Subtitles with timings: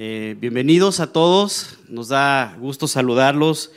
[0.00, 3.72] Eh, bienvenidos a todos, nos da gusto saludarlos.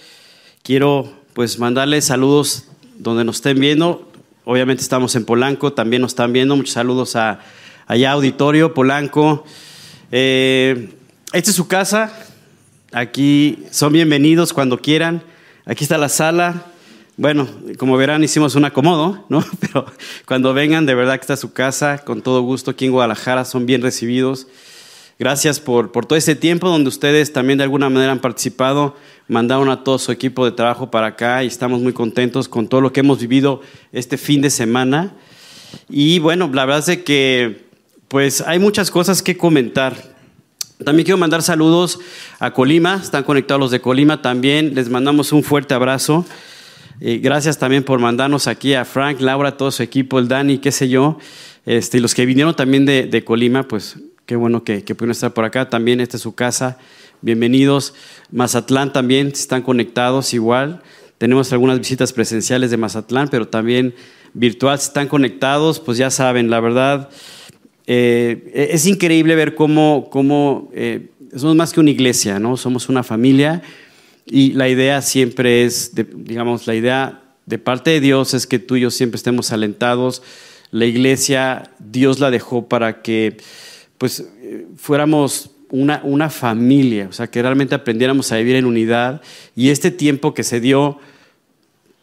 [0.61, 2.65] Quiero pues mandarles saludos
[2.99, 4.07] donde nos estén viendo.
[4.45, 6.55] Obviamente estamos en Polanco, también nos están viendo.
[6.55, 7.39] Muchos saludos a
[7.87, 9.45] allá auditorio, Polanco.
[10.11, 10.93] Eh,
[11.33, 12.13] esta es su casa.
[12.91, 15.23] Aquí son bienvenidos cuando quieran.
[15.65, 16.67] Aquí está la sala.
[17.17, 17.47] Bueno,
[17.79, 19.43] como verán, hicimos un acomodo, ¿no?
[19.59, 19.87] Pero
[20.27, 23.65] cuando vengan, de verdad que está su casa, con todo gusto aquí en Guadalajara, son
[23.65, 24.45] bien recibidos.
[25.21, 28.95] Gracias por, por todo este tiempo donde ustedes también de alguna manera han participado,
[29.27, 32.81] mandaron a todo su equipo de trabajo para acá y estamos muy contentos con todo
[32.81, 35.13] lo que hemos vivido este fin de semana.
[35.87, 37.67] Y bueno, la verdad es que
[38.07, 39.95] pues hay muchas cosas que comentar.
[40.83, 41.99] También quiero mandar saludos
[42.39, 46.25] a Colima, están conectados los de Colima también, les mandamos un fuerte abrazo.
[46.99, 50.71] Eh, gracias también por mandarnos aquí a Frank, Laura, todo su equipo, el Dani, qué
[50.71, 51.19] sé yo.
[51.67, 53.97] Este, los que vinieron también de Colima, pues
[54.31, 55.67] qué bueno que, que, pudieron estar por acá.
[55.69, 56.77] También esta es su casa.
[57.19, 57.93] Bienvenidos.
[58.31, 60.81] Mazatlán también están conectados igual.
[61.17, 63.93] Tenemos algunas visitas presenciales de Mazatlán, pero también
[64.33, 65.81] virtual están conectados.
[65.81, 67.09] Pues ya saben, la verdad,
[67.87, 72.55] eh, es increíble ver cómo, cómo eh, somos más que una iglesia, ¿no?
[72.55, 73.61] Somos una familia
[74.25, 78.77] y la idea siempre es, digamos, la idea de parte de Dios es que tú
[78.77, 80.23] y yo siempre estemos alentados.
[80.71, 83.35] La iglesia, Dios la dejó para que
[84.01, 84.25] pues
[84.77, 89.21] fuéramos una, una familia, o sea, que realmente aprendiéramos a vivir en unidad.
[89.55, 90.97] Y este tiempo que se dio,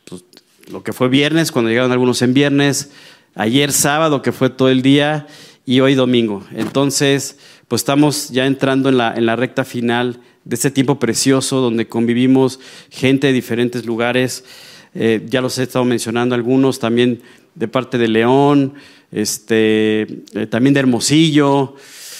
[0.08, 0.22] pues,
[0.70, 2.92] lo que fue viernes, cuando llegaron algunos en viernes,
[3.34, 5.26] ayer sábado, que fue todo el día,
[5.66, 6.44] y hoy domingo.
[6.54, 11.60] Entonces, pues estamos ya entrando en la, en la recta final de este tiempo precioso
[11.60, 12.60] donde convivimos
[12.90, 14.44] gente de diferentes lugares.
[14.94, 17.22] Eh, ya los he estado mencionando algunos, también
[17.56, 18.74] de parte de León,
[19.10, 20.02] este,
[20.34, 21.76] eh, también de Hermosillo,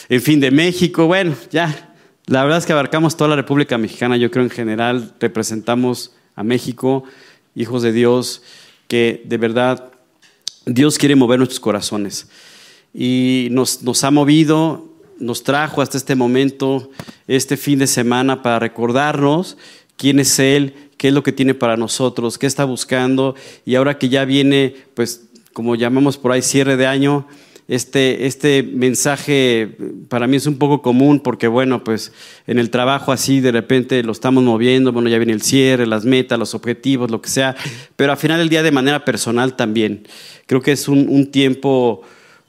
[0.08, 1.06] en fin, de México.
[1.06, 1.94] Bueno, ya,
[2.27, 6.44] la verdad es que abarcamos toda la República Mexicana, yo creo en general representamos a
[6.44, 7.05] México,
[7.55, 8.42] hijos de Dios,
[8.87, 9.91] que de verdad
[10.66, 12.28] Dios quiere mover nuestros corazones.
[12.94, 14.88] Y nos, nos ha movido,
[15.19, 16.91] nos trajo hasta este momento,
[17.27, 19.56] este fin de semana, para recordarnos
[19.97, 23.34] quién es Él, qué es lo que tiene para nosotros, qué está buscando.
[23.66, 25.28] Y ahora que ya viene, pues,
[25.59, 27.27] como llamamos por ahí, cierre de año,
[27.67, 29.77] este, este mensaje
[30.09, 32.13] para mí es un poco común porque, bueno, pues
[32.47, 36.05] en el trabajo así de repente lo estamos moviendo, bueno, ya viene el cierre, las
[36.05, 37.57] metas, los objetivos, lo que sea,
[37.97, 40.07] pero al final del día de manera personal también.
[40.47, 42.03] Creo que es un, tiempo,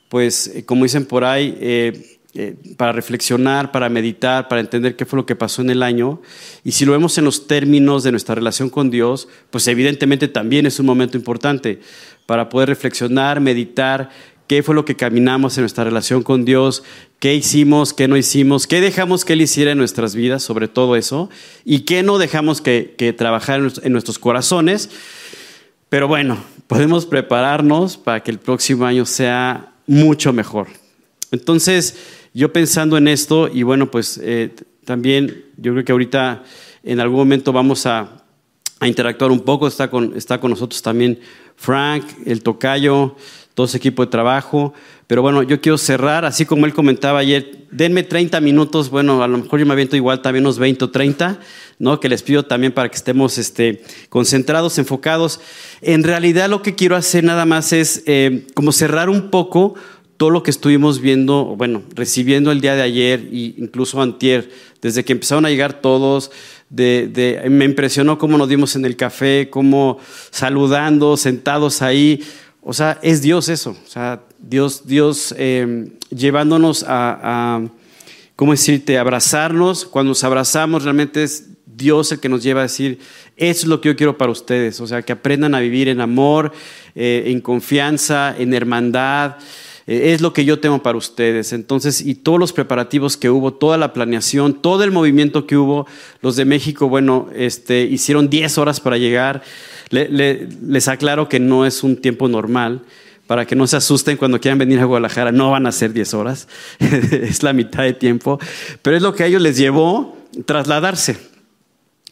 [0.08, 5.18] pues, como dicen por ahí, eh, eh, para reflexionar, para meditar, para entender qué fue
[5.18, 6.22] lo que pasó en el año.
[6.64, 10.68] Y si lo vemos en los términos de nuestra relación con Dios, pues evidentemente también
[10.68, 11.80] es un momento importante
[12.30, 14.12] para poder reflexionar, meditar
[14.46, 16.84] qué fue lo que caminamos en nuestra relación con Dios,
[17.18, 20.96] qué hicimos, qué no hicimos, qué dejamos que Él hiciera en nuestras vidas, sobre todo
[20.96, 21.32] eso,
[21.66, 24.92] y qué no dejamos que, que trabajara en nuestros corazones.
[25.90, 30.68] Pero bueno, podemos prepararnos para que el próximo año sea mucho mejor.
[31.32, 31.96] Entonces,
[32.36, 34.54] yo pensando en esto, y bueno, pues eh,
[34.86, 36.44] también yo creo que ahorita
[36.84, 38.24] en algún momento vamos a,
[38.80, 41.20] a interactuar un poco, está con, está con nosotros también
[41.60, 43.18] Frank, el tocayo,
[43.54, 44.74] todo ese equipo de trabajo.
[45.08, 49.28] Pero bueno, yo quiero cerrar, así como él comentaba ayer, denme 30 minutos, bueno, a
[49.28, 51.40] lo mejor yo me aviento igual también unos 20 o 30,
[51.80, 52.00] ¿no?
[52.00, 55.42] Que les pido también para que estemos este, concentrados, enfocados.
[55.82, 59.76] En realidad lo que quiero hacer nada más es eh, como cerrar un poco
[60.16, 64.50] todo lo que estuvimos viendo, bueno, recibiendo el día de ayer e incluso antier,
[64.82, 66.32] desde que empezaron a llegar todos,
[66.70, 70.00] de, de, me impresionó cómo nos dimos en el café, cómo
[70.32, 72.24] saludando, sentados ahí.
[72.62, 73.72] O sea, es Dios eso.
[73.72, 77.20] O sea, Dios, Dios eh, llevándonos a,
[77.58, 77.68] a,
[78.36, 79.86] ¿cómo decirte?, abrazarnos.
[79.86, 83.00] Cuando nos abrazamos, realmente es Dios el que nos lleva a decir,
[83.38, 84.80] eso es lo que yo quiero para ustedes.
[84.82, 86.52] O sea, que aprendan a vivir en amor,
[86.94, 89.38] eh, en confianza, en hermandad.
[89.90, 91.52] Eh, es lo que yo tengo para ustedes.
[91.52, 95.88] Entonces, y todos los preparativos que hubo, toda la planeación, todo el movimiento que hubo,
[96.22, 99.42] los de México, bueno, este, hicieron 10 horas para llegar.
[99.90, 102.84] Le, le, les aclaro que no es un tiempo normal
[103.26, 106.14] para que no se asusten cuando quieran venir a Guadalajara, no van a ser 10
[106.16, 106.48] horas,
[106.80, 108.40] es la mitad de tiempo,
[108.82, 111.18] pero es lo que a ellos les llevó trasladarse.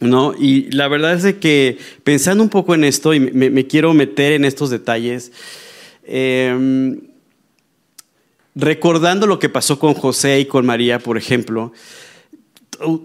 [0.00, 0.32] ¿no?
[0.38, 4.32] Y la verdad es que pensando un poco en esto, y me, me quiero meter
[4.32, 5.32] en estos detalles,
[6.04, 6.96] eh,
[8.58, 11.72] recordando lo que pasó con José y con María, por ejemplo,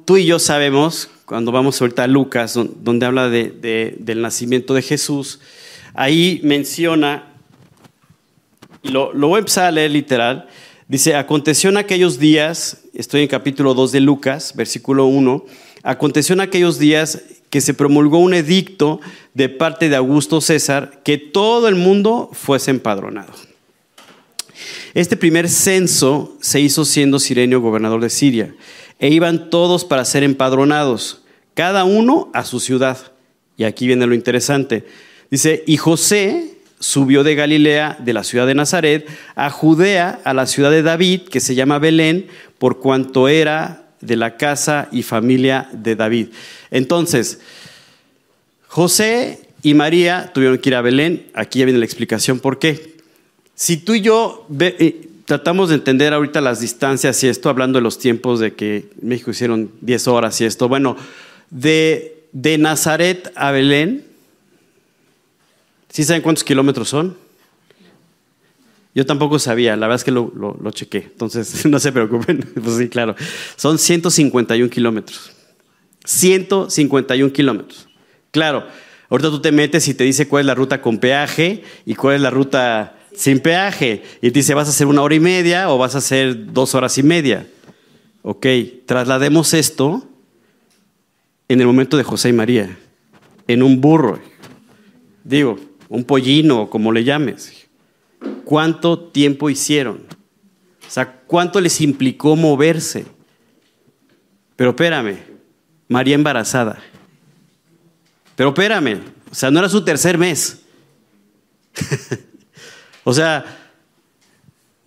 [0.05, 4.73] tú y yo sabemos, cuando vamos ahorita a Lucas, donde habla de, de, del nacimiento
[4.73, 5.39] de Jesús,
[5.93, 7.33] ahí menciona,
[8.81, 10.49] lo, lo, voy a empezar a leer literal,
[10.85, 15.45] Dice, aconteció en aquellos días, estoy en capítulo 2 de Lucas, versículo 1,
[15.81, 18.99] aconteció en aquellos días que se promulgó un edicto
[19.33, 23.33] de parte de Augusto César que todo el mundo fuese empadronado.
[24.93, 28.55] Este primer censo se hizo siendo Sirenio gobernador de Siria,
[28.99, 31.23] e iban todos para ser empadronados,
[31.53, 32.97] cada uno a su ciudad.
[33.57, 34.85] Y aquí viene lo interesante.
[35.29, 40.45] Dice, y José subió de Galilea, de la ciudad de Nazaret, a Judea, a la
[40.45, 42.27] ciudad de David, que se llama Belén,
[42.57, 46.27] por cuanto era de la casa y familia de David.
[46.71, 47.39] Entonces,
[48.67, 51.27] José y María tuvieron que ir a Belén.
[51.33, 52.92] Aquí ya viene la explicación por qué.
[53.55, 57.83] Si tú y yo eh, tratamos de entender ahorita las distancias y esto, hablando de
[57.83, 60.97] los tiempos de que México hicieron 10 horas y esto, bueno,
[61.49, 64.05] de, de Nazaret a Belén,
[65.89, 67.15] ¿sí saben cuántos kilómetros son?
[68.95, 72.39] Yo tampoco sabía, la verdad es que lo, lo, lo chequé, entonces no se preocupen,
[72.63, 73.15] pues sí, claro,
[73.55, 75.31] son 151 kilómetros.
[76.05, 77.87] 151 kilómetros.
[78.31, 78.67] Claro,
[79.09, 82.15] ahorita tú te metes y te dice cuál es la ruta con peaje y cuál
[82.15, 84.03] es la ruta sin peaje.
[84.21, 86.75] Y te dice, ¿vas a hacer una hora y media o vas a hacer dos
[86.75, 87.47] horas y media?
[88.21, 88.45] Ok,
[88.85, 90.07] traslademos esto
[91.47, 92.77] en el momento de José y María,
[93.47, 94.19] en un burro,
[95.23, 97.67] digo, un pollino, como le llames.
[98.45, 99.99] ¿Cuánto tiempo hicieron?
[100.87, 103.05] O sea, ¿cuánto les implicó moverse?
[104.55, 105.17] Pero espérame,
[105.87, 106.81] María embarazada.
[108.35, 110.61] Pero espérame, o sea, no era su tercer mes.
[113.03, 113.45] o sea,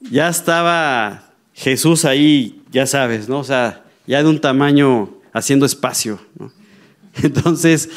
[0.00, 3.40] ya estaba Jesús ahí, ya sabes, ¿no?
[3.40, 6.20] O sea, ya de un tamaño haciendo espacio.
[6.38, 6.52] ¿no?
[7.22, 7.88] Entonces,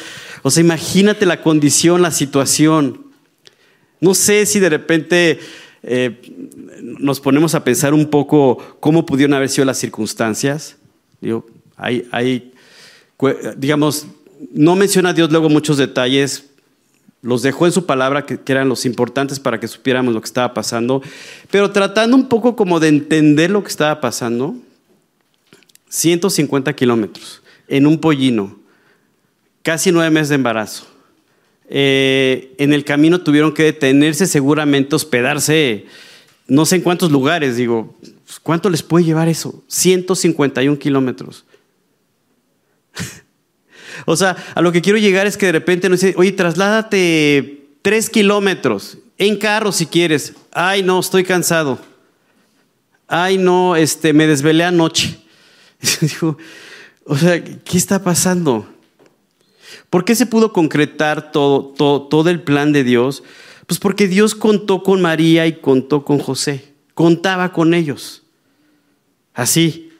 [0.42, 3.06] o sea, imagínate la condición, la situación.
[4.00, 5.40] No sé si de repente
[5.82, 6.20] eh,
[6.82, 10.76] nos ponemos a pensar un poco cómo pudieron haber sido las circunstancias.
[11.20, 11.46] Digo,
[11.76, 12.52] hay,
[13.56, 14.06] digamos,
[14.52, 16.49] no menciona Dios luego muchos detalles,
[17.22, 20.54] los dejó en su palabra que, eran los importantes para que supiéramos lo que estaba
[20.54, 21.02] pasando,
[21.50, 24.54] pero tratando un poco como de entender lo que estaba pasando,
[25.88, 28.58] 150 kilómetros en un pollino,
[29.62, 30.86] casi nueve meses de embarazo.
[31.68, 35.86] Eh, en el camino tuvieron que detenerse, seguramente hospedarse,
[36.48, 37.96] no sé en cuántos lugares, digo,
[38.42, 39.62] ¿cuánto les puede llevar eso?
[39.68, 41.44] 151 kilómetros.
[44.06, 47.68] o sea, a lo que quiero llegar es que de repente nos dice, oye, trasládate
[47.82, 50.34] tres kilómetros, en carro si quieres.
[50.52, 51.78] Ay, no, estoy cansado.
[53.06, 55.18] Ay, no, este, me desvelé anoche.
[56.00, 56.38] Digo,
[57.04, 58.66] o sea, ¿qué está pasando?
[59.90, 63.22] ¿Por qué se pudo concretar todo, todo, todo, el plan de Dios?
[63.66, 66.72] Pues porque Dios contó con María y contó con José.
[66.94, 68.22] Contaba con ellos.
[69.34, 69.90] Así.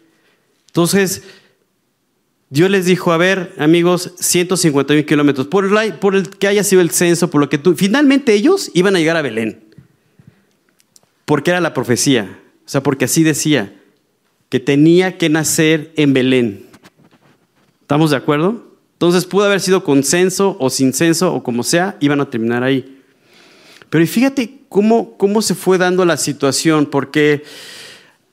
[0.69, 1.23] Entonces,
[2.51, 5.71] Dios les dijo, a ver, amigos, 151 kilómetros, por,
[6.01, 7.77] por el que haya sido el censo, por lo que tú...
[7.77, 9.65] Finalmente ellos iban a llegar a Belén.
[11.25, 12.41] Porque era la profecía.
[12.67, 13.73] O sea, porque así decía,
[14.49, 16.67] que tenía que nacer en Belén.
[17.83, 18.77] ¿Estamos de acuerdo?
[18.95, 22.65] Entonces pudo haber sido con censo o sin censo o como sea, iban a terminar
[22.65, 23.01] ahí.
[23.89, 27.45] Pero fíjate cómo, cómo se fue dando la situación, porque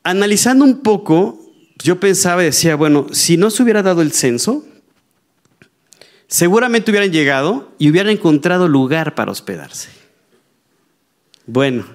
[0.04, 1.47] analizando un poco,
[1.84, 4.66] yo pensaba y decía, bueno, si no se hubiera dado el censo,
[6.28, 9.90] seguramente hubieran llegado y hubieran encontrado lugar para hospedarse.
[11.46, 11.86] Bueno,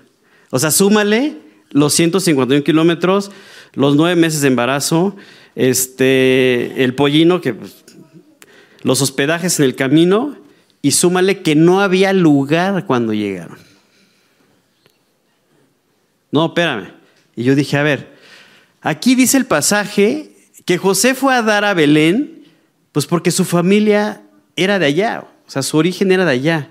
[0.50, 1.36] o sea, súmale
[1.70, 3.30] los 151 kilómetros,
[3.74, 5.16] los nueve meses de embarazo,
[5.54, 7.84] este, el pollino que pues,
[8.82, 10.36] los hospedajes en el camino
[10.80, 13.58] y súmale que no había lugar cuando llegaron.
[16.30, 16.88] No, espérame.
[17.36, 18.11] Y yo dije, a ver,
[18.82, 20.32] aquí dice el pasaje
[20.64, 22.44] que José fue a dar a Belén,
[22.92, 24.22] pues porque su familia
[24.54, 26.70] era de allá, o sea, su origen era de allá.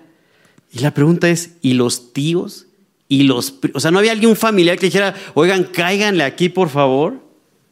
[0.72, 2.68] Y la pregunta es, ¿y los tíos?
[3.08, 7.20] ¿Y los, o sea, no había alguien familiar que dijera, oigan, cáiganle aquí, por favor?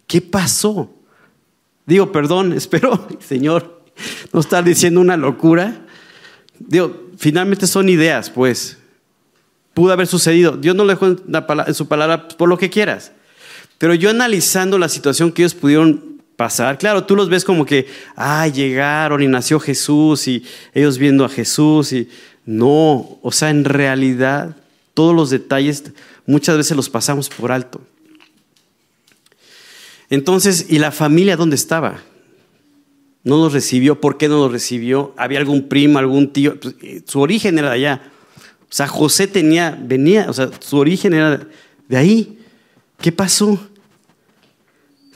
[0.05, 0.91] ¿Qué pasó?
[1.86, 3.81] Digo, perdón, espero, Señor,
[4.34, 5.86] no estar diciendo una locura.
[6.60, 8.77] Digo, finalmente son ideas, pues.
[9.74, 10.58] Pudo haber sucedido.
[10.58, 13.13] Dios no lo dejó en, su palabra por lo que quieras.
[13.80, 17.88] Pero yo analizando la situación que ellos pudieron pasar, claro, tú los ves como que,
[18.16, 20.46] ah, llegaron y nació Jesús y
[20.76, 22.08] ellos viendo a Jesús y
[22.46, 24.56] no, o sea, en realidad
[24.94, 25.86] todos los detalles
[26.28, 27.82] muchas veces los pasamos por alto.
[30.12, 32.04] Entonces, ¿y la familia dónde estaba?
[33.24, 34.00] no los recibió.
[34.00, 35.14] ¿Por qué no los recibió?
[35.18, 36.60] ¿Había algún primo, algún tío?
[36.60, 38.12] Pues, eh, su origen era de allá.
[38.64, 41.48] O sea, José tenía, venía, o sea, su origen era
[41.88, 42.40] de ahí.
[43.00, 43.60] ¿Qué pasó?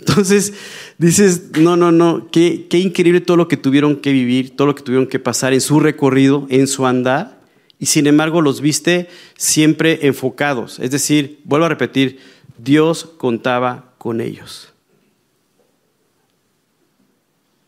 [0.07, 0.53] Entonces
[0.98, 4.75] dices, no, no, no, qué, qué increíble todo lo que tuvieron que vivir, todo lo
[4.75, 7.41] que tuvieron que pasar en su recorrido, en su andar,
[7.79, 10.79] y sin embargo los viste siempre enfocados.
[10.79, 12.19] Es decir, vuelvo a repetir,
[12.57, 14.69] Dios contaba con ellos.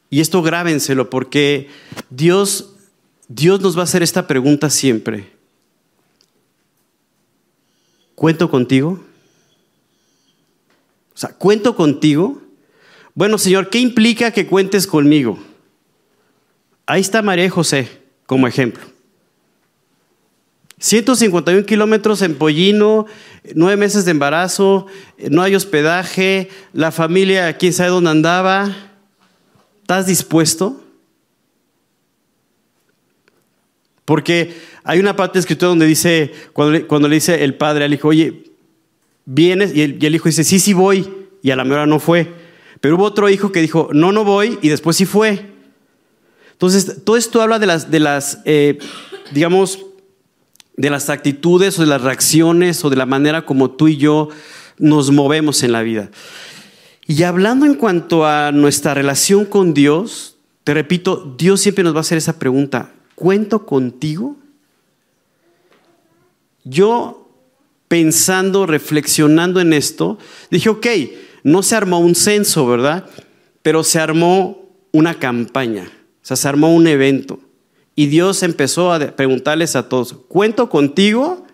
[0.09, 1.69] Y esto grábenselo porque
[2.09, 2.75] Dios,
[3.27, 5.31] Dios nos va a hacer esta pregunta siempre.
[8.13, 9.03] ¿Cuento contigo?
[11.15, 12.41] O sea, ¿cuento contigo?
[13.13, 15.39] Bueno, Señor, ¿qué implica que cuentes conmigo?
[16.85, 17.89] Ahí está María y José
[18.25, 18.83] como ejemplo.
[20.77, 23.05] 151 kilómetros en Pollino,
[23.55, 24.87] nueve meses de embarazo,
[25.29, 28.75] no hay hospedaje, la familia, quién sabe dónde andaba.
[29.81, 30.83] ¿Estás dispuesto?
[34.03, 38.09] Porque hay una parte de escritura donde dice, cuando, le dice el padre al hijo,
[38.09, 38.43] oye,
[39.25, 39.75] ¿vienes?
[39.75, 41.11] Y el, hijo dice, sí, sí voy.
[41.41, 42.33] Y a la mejor no fue.
[42.81, 45.51] Pero hubo otro hijo que dijo, no, no voy, y después sí fue.
[46.51, 48.79] Entonces, todo esto habla de las, de las eh,
[49.31, 49.85] digamos,
[50.77, 54.29] de las actitudes o de las reacciones o de la manera como tú y yo
[54.77, 56.11] nos movemos en la vida.
[57.07, 61.99] Y hablando en cuanto a nuestra relación con Dios, te repito, Dios siempre nos va
[61.99, 64.35] a hacer esa pregunta, ¿cuento contigo?
[66.63, 67.24] Yo
[67.95, 70.17] pensando, reflexionando en esto,
[70.51, 70.85] dije, ok,
[71.43, 73.05] no se armó un censo, ¿verdad?
[73.61, 75.89] Pero se armó una campaña,
[76.21, 77.39] o sea, se armó un evento.
[77.95, 81.47] Y Dios empezó a preguntarles a todos, ¿cuento contigo?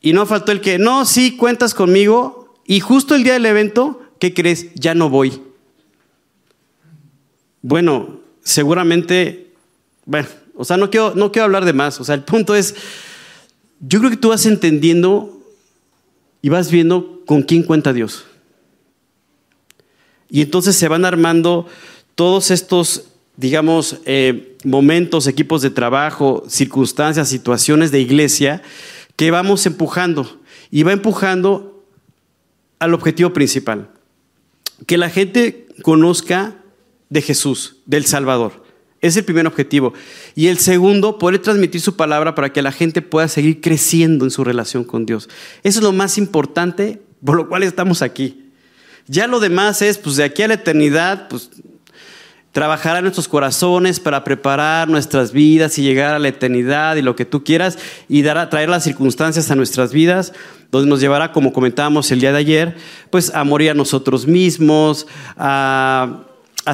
[0.00, 4.00] Y no faltó el que, no, sí, cuentas conmigo, y justo el día del evento,
[4.18, 4.72] ¿qué crees?
[4.74, 5.42] Ya no voy.
[7.60, 9.52] Bueno, seguramente,
[10.06, 12.00] bueno, o sea, no quiero, no quiero hablar de más.
[12.00, 12.74] O sea, el punto es,
[13.80, 15.40] yo creo que tú vas entendiendo
[16.42, 18.24] y vas viendo con quién cuenta Dios.
[20.30, 21.66] Y entonces se van armando
[22.14, 23.04] todos estos,
[23.36, 28.62] digamos, eh, momentos, equipos de trabajo, circunstancias, situaciones de iglesia
[29.16, 30.40] que vamos empujando.
[30.70, 31.84] Y va empujando
[32.78, 33.90] al objetivo principal,
[34.86, 36.56] que la gente conozca
[37.08, 38.67] de Jesús, del Salvador.
[39.00, 39.92] Es el primer objetivo.
[40.34, 44.30] Y el segundo, poder transmitir su palabra para que la gente pueda seguir creciendo en
[44.30, 45.28] su relación con Dios.
[45.62, 48.44] Eso es lo más importante por lo cual estamos aquí.
[49.06, 51.50] Ya lo demás es, pues de aquí a la eternidad, pues
[52.52, 57.14] trabajará en nuestros corazones para preparar nuestras vidas y llegar a la eternidad y lo
[57.14, 57.78] que tú quieras
[58.08, 60.32] y traer las circunstancias a nuestras vidas,
[60.70, 62.76] donde nos llevará, como comentábamos el día de ayer,
[63.10, 66.24] pues a morir a nosotros mismos, a,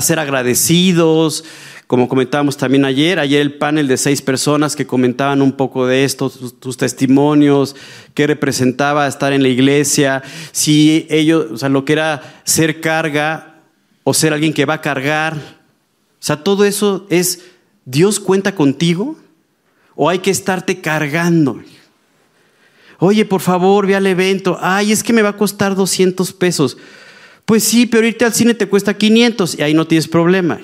[0.00, 1.44] ser agradecidos,
[1.86, 6.04] como comentábamos también ayer, ayer el panel de seis personas que comentaban un poco de
[6.04, 7.76] esto, tus, testimonios,
[8.14, 10.22] qué representaba estar en la iglesia,
[10.52, 13.60] si ellos, o sea, lo que era ser carga
[14.02, 17.44] o ser alguien que va a cargar, o sea, todo eso es,
[17.84, 19.16] ¿Dios cuenta contigo?
[19.94, 21.60] ¿O hay que estarte cargando?
[22.98, 24.58] Oye, por favor, ve al evento.
[24.60, 26.78] Ay, es que me va a costar 200 pesos.
[27.44, 30.58] Pues sí, pero irte al cine te cuesta 500 y ahí no tienes problema.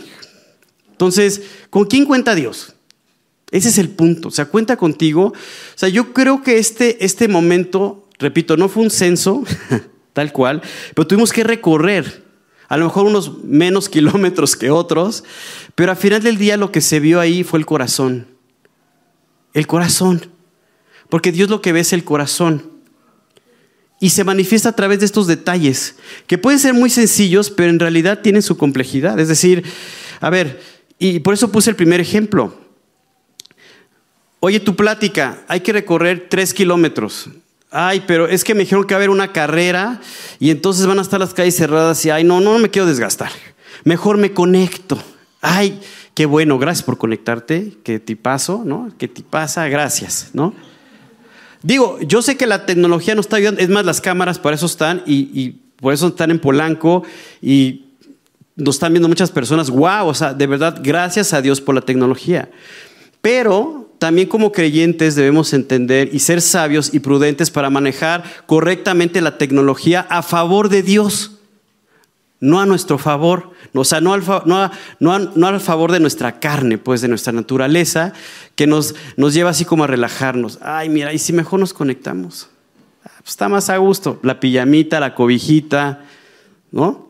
[1.00, 1.40] Entonces,
[1.70, 2.74] ¿con quién cuenta Dios?
[3.50, 4.28] Ese es el punto.
[4.28, 5.28] O sea, cuenta contigo.
[5.28, 5.34] O
[5.74, 9.42] sea, yo creo que este, este momento, repito, no fue un censo,
[10.12, 10.60] tal cual,
[10.94, 12.22] pero tuvimos que recorrer
[12.68, 15.24] a lo mejor unos menos kilómetros que otros,
[15.74, 18.26] pero al final del día lo que se vio ahí fue el corazón.
[19.54, 20.26] El corazón.
[21.08, 22.72] Porque Dios lo que ve es el corazón.
[24.00, 27.78] Y se manifiesta a través de estos detalles, que pueden ser muy sencillos, pero en
[27.78, 29.18] realidad tienen su complejidad.
[29.18, 29.64] Es decir,
[30.20, 30.60] a ver,
[31.02, 32.54] y por eso puse el primer ejemplo.
[34.38, 37.30] Oye, tu plática, hay que recorrer tres kilómetros.
[37.70, 40.00] Ay, pero es que me dijeron que va a haber una carrera
[40.38, 43.30] y entonces van a estar las calles cerradas y ay, no, no me quiero desgastar.
[43.82, 45.02] Mejor me conecto.
[45.40, 45.80] Ay,
[46.14, 48.92] qué bueno, gracias por conectarte, que te paso, ¿no?
[48.98, 50.52] Que te pasa, gracias, ¿no?
[51.62, 54.66] Digo, yo sé que la tecnología no está ayudando, es más, las cámaras para eso
[54.66, 57.04] están y por eso están en Polanco
[57.40, 57.89] y
[58.60, 59.70] nos están viendo muchas personas.
[59.70, 62.50] Wow, o sea, de verdad, gracias a Dios por la tecnología.
[63.20, 69.36] Pero también como creyentes debemos entender y ser sabios y prudentes para manejar correctamente la
[69.36, 71.32] tecnología a favor de Dios,
[72.40, 74.22] no a nuestro favor, o sea, no al,
[74.98, 78.14] no, al favor de nuestra carne, pues de nuestra naturaleza,
[78.54, 80.58] que nos, nos lleva así como a relajarnos.
[80.62, 82.48] Ay, mira, y si mejor nos conectamos.
[83.04, 86.04] Ah, pues está más a gusto, la pijamita, la cobijita,
[86.72, 87.09] ¿no?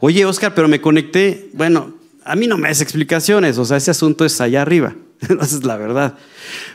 [0.00, 3.90] Oye, Oscar, pero me conecté, bueno, a mí no me das explicaciones, o sea, ese
[3.90, 6.14] asunto es allá arriba, esa es la verdad.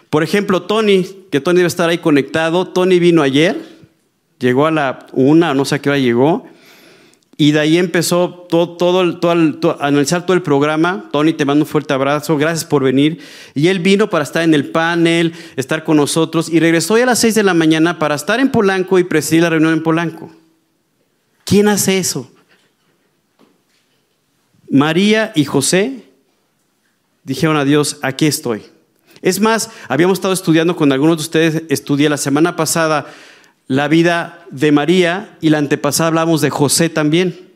[0.10, 3.58] Por ejemplo, Tony, que Tony debe estar ahí conectado, Tony vino ayer,
[4.39, 6.46] llegó a la una, no sé a qué hora llegó,
[7.36, 11.10] y de ahí empezó todo, todo, todo, a analizar todo el programa.
[11.12, 13.20] Tony, te mando un fuerte abrazo, gracias por venir.
[13.56, 17.08] Y él vino para estar en el panel, estar con nosotros, y regresó ya a
[17.08, 20.32] las seis de la mañana para estar en Polanco y presidir la reunión en Polanco.
[21.44, 22.32] ¿Quién hace eso?
[24.74, 26.03] María y José
[27.24, 28.63] dijeron a Dios, aquí estoy.
[29.22, 33.06] Es más, habíamos estado estudiando con algunos de ustedes, estudié la semana pasada
[33.68, 37.51] la vida de María y la antepasada hablamos de José también.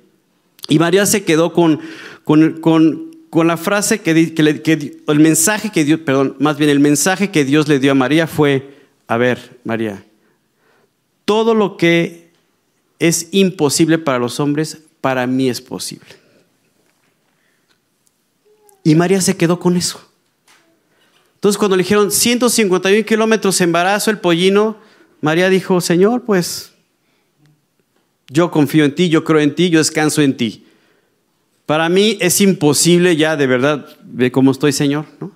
[0.70, 1.82] Y María se quedó con,
[2.24, 7.46] con, la frase que, que, el mensaje que Dios, perdón, más bien el mensaje que
[7.46, 8.76] Dios le dio a María fue,
[9.08, 10.06] a ver, María,
[11.26, 12.30] todo lo que
[13.00, 16.27] es imposible para los hombres, para mí es posible.
[18.88, 20.00] Y María se quedó con eso.
[21.36, 24.78] Entonces cuando le dijeron 151 kilómetros embarazo el pollino,
[25.20, 26.72] María dijo, Señor, pues
[28.30, 30.64] yo confío en ti, yo creo en ti, yo descanso en ti.
[31.66, 35.34] Para mí es imposible ya, de verdad, ve cómo estoy, Señor, ¿no?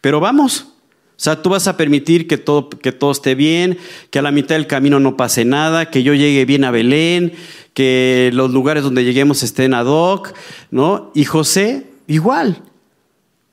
[0.00, 0.62] Pero vamos.
[0.62, 3.78] O sea, tú vas a permitir que todo, que todo esté bien,
[4.10, 7.32] que a la mitad del camino no pase nada, que yo llegue bien a Belén,
[7.74, 10.32] que los lugares donde lleguemos estén ad hoc,
[10.72, 11.12] ¿no?
[11.14, 12.62] Y José, igual.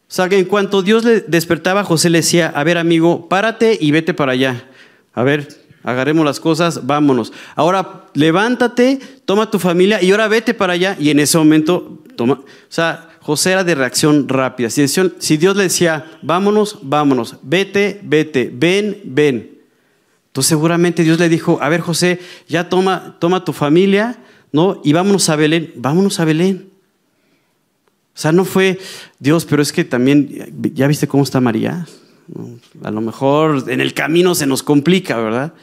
[0.08, 3.78] O sea, que en cuanto Dios le despertaba, José le decía, a ver amigo, párate
[3.80, 4.70] y vete para allá.
[5.14, 5.48] A ver,
[5.84, 7.32] agarremos las cosas, vámonos.
[7.56, 10.96] Ahora levántate, toma tu familia y ahora vete para allá.
[11.00, 12.36] Y en ese momento, toma.
[12.36, 14.70] O sea, José era de reacción rápida.
[14.70, 19.58] Si, Dios le decía, vámonos, vámonos, vete, vete, ven, ven.
[20.28, 24.20] Entonces seguramente Dios le dijo, a ver José, ya toma, toma tu familia,
[24.52, 24.80] ¿no?
[24.84, 26.70] Y vámonos a Belén, vámonos a Belén.
[28.16, 28.80] O sea, no fue
[29.20, 31.86] Dios, pero es que también, ¿ya viste cómo está María?
[32.82, 35.54] A lo mejor en el camino se nos complica, ¿verdad?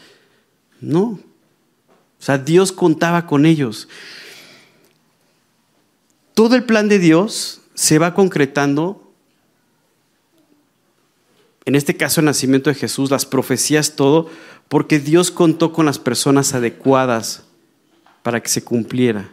[0.79, 1.03] No.
[1.03, 3.89] O sea, Dios contaba con ellos.
[6.35, 9.11] Todo el plan de Dios se va concretando,
[11.65, 14.29] en este caso el nacimiento de Jesús, las profecías, todo,
[14.69, 17.45] porque Dios contó con las personas adecuadas
[18.23, 19.31] para que se cumpliera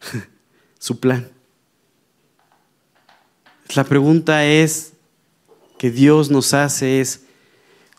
[0.78, 1.33] su plan.
[3.74, 4.94] La pregunta es,
[5.78, 7.24] que Dios nos hace es,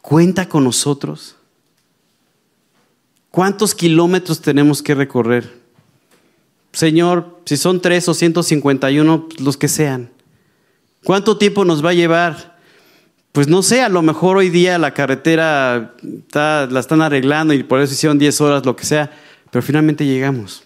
[0.02, 1.36] cuenta con nosotros.
[3.30, 5.54] ¿Cuántos kilómetros tenemos que recorrer?
[6.72, 10.10] Señor, si son tres o 151, pues, los que sean.
[11.04, 12.58] ¿Cuánto tiempo nos va a llevar?
[13.32, 15.94] Pues no sé, a lo mejor hoy día la carretera
[16.34, 19.12] la están arreglando y por eso hicieron 10 horas, lo que sea,
[19.52, 20.64] pero finalmente llegamos.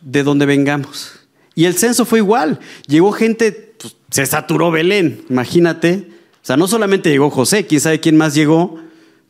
[0.00, 1.21] De donde vengamos.
[1.54, 2.60] Y el censo fue igual.
[2.86, 6.08] Llegó gente pues, se saturó Belén, imagínate.
[6.36, 8.78] O sea, no solamente llegó José, quién sabe quién más llegó,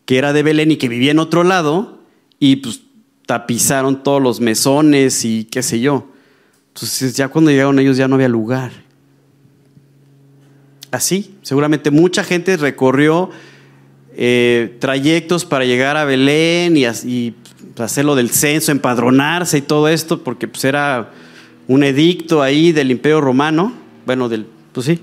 [0.04, 2.00] que era de Belén y que vivía en otro lado,
[2.38, 2.82] y pues
[3.26, 6.08] tapizaron todos los mesones y qué sé yo.
[6.68, 8.72] Entonces ya cuando llegaron ellos ya no había lugar.
[10.90, 13.30] Así, seguramente mucha gente recorrió
[14.14, 17.34] eh, trayectos para llegar a Belén y, y
[17.78, 21.10] hacer lo del censo, empadronarse y todo esto, porque pues era
[21.68, 25.00] un edicto ahí del Imperio Romano bueno, del, pues sí,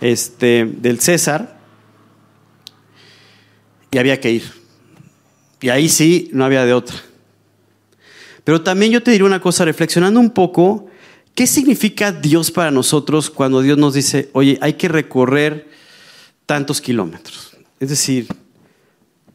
[0.00, 1.58] este, del César,
[3.90, 4.44] y había que ir.
[5.60, 6.96] Y ahí sí, no había de otra.
[8.44, 10.86] Pero también yo te diré una cosa, reflexionando un poco,
[11.34, 15.68] ¿qué significa Dios para nosotros cuando Dios nos dice, oye, hay que recorrer
[16.46, 17.56] tantos kilómetros?
[17.78, 18.28] Es decir,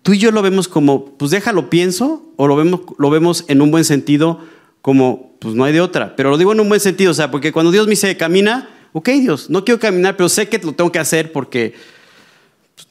[0.02, 3.62] tú y yo lo vemos como, pues déjalo pienso, o lo vemos, lo vemos en
[3.62, 4.40] un buen sentido,
[4.86, 6.16] como, pues no hay de otra.
[6.16, 8.70] Pero lo digo en un buen sentido, o sea, porque cuando Dios me dice, camina,
[8.94, 11.74] ok Dios, no quiero caminar, pero sé que lo tengo que hacer porque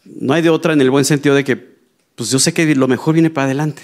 [0.05, 1.55] no hay de otra en el buen sentido de que,
[2.17, 3.81] pues yo sé que lo mejor viene para adelante.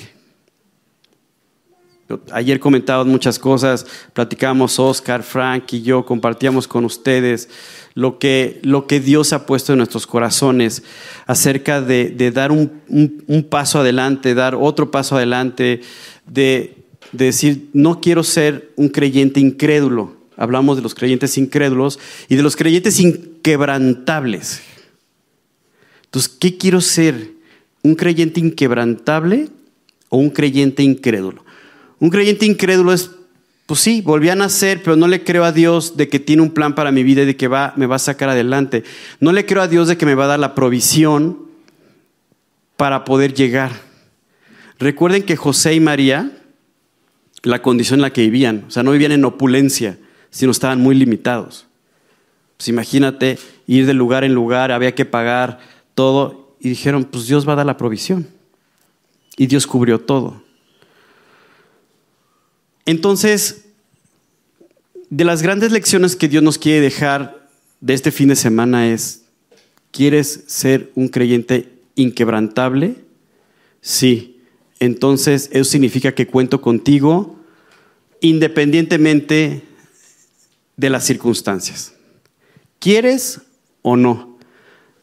[2.32, 7.48] Ayer comentamos muchas cosas, platicamos Oscar, Frank y yo, compartíamos con ustedes
[7.94, 10.82] lo que, lo que Dios ha puesto en nuestros corazones
[11.26, 15.82] acerca de, dar un, paso adelante, dar otro paso adelante,
[16.26, 16.79] de,
[17.12, 22.42] de decir, no quiero ser un creyente incrédulo, hablamos de los creyentes incrédulos y de
[22.42, 24.62] los creyentes inquebrantables.
[26.04, 27.32] Entonces, ¿qué quiero ser?
[27.82, 29.48] ¿Un creyente inquebrantable
[30.08, 31.44] o un creyente incrédulo?
[31.98, 33.10] Un creyente incrédulo es,
[33.66, 36.50] pues sí, volví a nacer, pero no le creo a Dios de que tiene un
[36.50, 38.82] plan para mi vida y de que va, me va a sacar adelante.
[39.20, 41.38] No le creo a Dios de que me va a dar la provisión
[42.76, 43.72] para poder llegar.
[44.78, 46.39] Recuerden que José y María,
[47.42, 49.98] la condición en la que vivían, o sea, no vivían en opulencia,
[50.30, 51.66] sino estaban muy limitados.
[52.56, 55.60] Pues imagínate ir de lugar en lugar, había que pagar
[55.94, 58.28] todo y dijeron, pues Dios va a dar la provisión.
[59.36, 60.42] y Dios cubrió todo.
[62.84, 63.64] Entonces,
[65.08, 67.48] de las grandes lecciones que Dios nos quiere dejar
[67.80, 69.22] de este fin de semana es,
[69.92, 72.96] ¿quieres ser un creyente inquebrantable?
[73.80, 74.39] Sí.
[74.80, 77.36] Entonces, eso significa que cuento contigo
[78.20, 79.62] independientemente
[80.76, 81.94] de las circunstancias.
[82.78, 83.42] ¿Quieres
[83.82, 84.38] o no?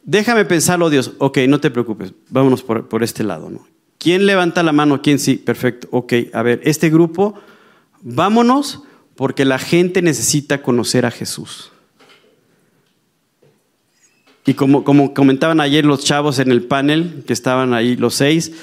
[0.03, 1.13] Déjame pensarlo, Dios.
[1.19, 2.13] Ok, no te preocupes.
[2.29, 3.49] Vámonos por, por este lado.
[3.49, 3.67] ¿no?
[3.97, 5.01] ¿Quién levanta la mano?
[5.01, 5.35] ¿Quién sí?
[5.35, 5.87] Perfecto.
[5.91, 7.35] Ok, a ver, este grupo,
[8.01, 8.83] vámonos
[9.15, 11.71] porque la gente necesita conocer a Jesús.
[14.45, 18.53] Y como, como comentaban ayer los chavos en el panel, que estaban ahí los seis,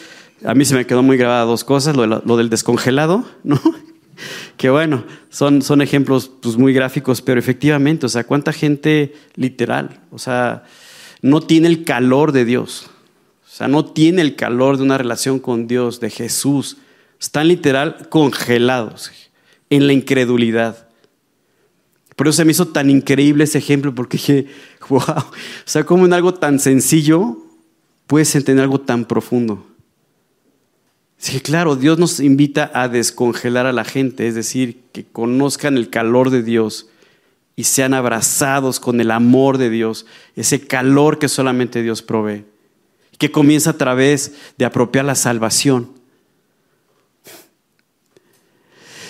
[0.44, 3.60] a mí se me quedó muy grabada dos cosas, lo, del descongelado, ¿no?
[4.56, 10.00] que bueno, son, son ejemplos pues, muy gráficos, pero efectivamente, o sea, cuánta gente literal,
[10.10, 10.64] o sea,
[11.22, 12.90] no tiene el calor de Dios,
[13.44, 16.76] o sea, no tiene el calor de una relación con Dios, de Jesús,
[17.20, 19.10] están literal congelados
[19.70, 20.88] en la incredulidad.
[22.16, 24.46] Por eso se me hizo tan increíble ese ejemplo, porque dije,
[24.88, 25.32] wow, o
[25.64, 27.38] sea, como en algo tan sencillo
[28.06, 29.66] puedes entender algo tan profundo.
[31.24, 35.88] Sí, claro, Dios nos invita a descongelar a la gente, es decir, que conozcan el
[35.88, 36.90] calor de Dios
[37.56, 40.04] y sean abrazados con el amor de Dios,
[40.36, 42.44] ese calor que solamente Dios provee,
[43.16, 45.88] que comienza a través de apropiar la salvación.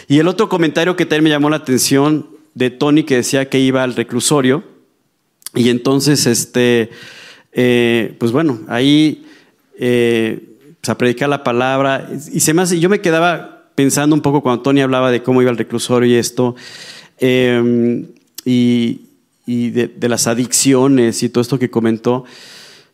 [0.07, 3.59] Y el otro comentario que también me llamó la atención de Tony que decía que
[3.59, 4.63] iba al reclusorio
[5.53, 6.91] y entonces, este,
[7.51, 9.27] eh, pues bueno, ahí...
[9.77, 10.51] Eh,
[10.89, 12.09] a predicar la palabra.
[12.33, 15.43] Y se me hace, yo me quedaba pensando un poco cuando Tony hablaba de cómo
[15.43, 16.55] iba el reclusorio y esto,
[17.19, 18.07] em,
[18.45, 19.01] y,
[19.47, 22.25] de, las adicciones y todo esto que comentó.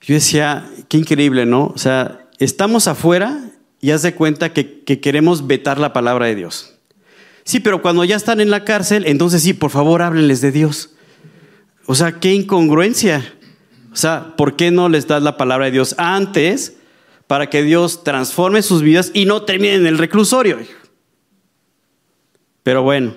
[0.03, 1.67] Yo decía, qué increíble, ¿no?
[1.75, 3.41] O sea, estamos afuera
[3.81, 6.75] y haz de cuenta que, que queremos vetar la palabra de Dios.
[7.45, 10.91] Sí, pero cuando ya están en la cárcel, entonces sí, por favor, háblenles de Dios.
[11.87, 13.35] O sea, qué incongruencia.
[13.93, 16.77] O sea, ¿por qué no les das la palabra de Dios antes?
[17.31, 20.59] Para que Dios transforme sus vidas y no terminen en el reclusorio.
[22.65, 23.15] Pero bueno,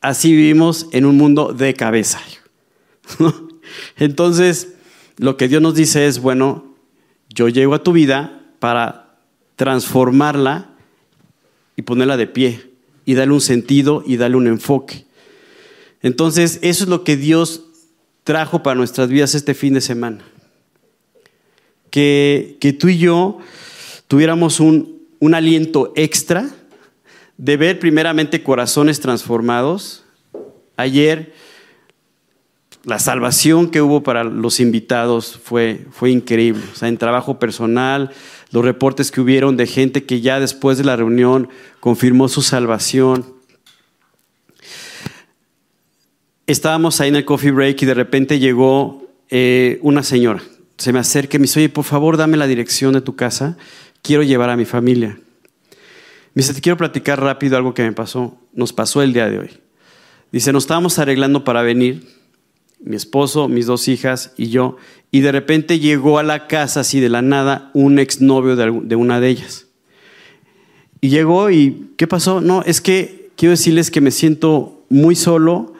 [0.00, 2.20] así vivimos en un mundo de cabeza.
[3.96, 4.74] Entonces,
[5.18, 6.74] lo que Dios nos dice es, bueno,
[7.28, 9.20] yo llego a tu vida para
[9.54, 10.70] transformarla
[11.76, 12.72] y ponerla de pie
[13.04, 15.06] y darle un sentido y darle un enfoque.
[16.02, 17.66] Entonces, eso es lo que Dios
[18.24, 20.24] trajo para nuestras vidas este fin de semana
[21.90, 23.38] que, tú y yo
[24.06, 26.48] tuviéramos un, un aliento extra
[27.36, 30.04] de ver primeramente corazones transformados.
[30.76, 31.32] Ayer
[32.84, 36.62] la salvación que hubo para los invitados fue, fue increíble.
[36.72, 38.10] O sea, en trabajo personal,
[38.50, 41.48] los reportes que hubieron de gente que ya después de la reunión
[41.80, 43.26] confirmó su salvación.
[46.46, 50.42] Estábamos ahí en el coffee break y de repente llegó eh, una señora
[50.78, 53.58] se me acerca y me dice, oye, por favor, dame la dirección de tu casa,
[54.00, 55.18] quiero llevar a mi familia.
[56.34, 59.40] Me dice, te quiero platicar rápido algo que me pasó, nos pasó el día de
[59.40, 59.50] hoy.
[60.30, 62.06] Dice, nos estábamos arreglando para venir,
[62.80, 64.76] mi esposo, mis dos hijas y yo,
[65.10, 69.20] y de repente llegó a la casa así de la nada un exnovio de, una
[69.20, 69.66] de ellas.
[71.00, 72.40] Y llegó y, ¿qué pasó?
[72.40, 75.74] No, es que quiero decirles que me siento muy solo,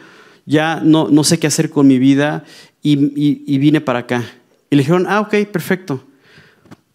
[0.45, 2.45] ya no, no sé qué hacer con mi vida
[2.83, 4.25] y vine para acá.
[4.71, 6.05] Y le dijeron, ah, ok, perfecto.